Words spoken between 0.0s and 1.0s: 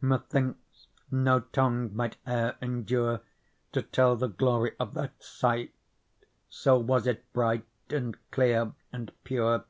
Methinks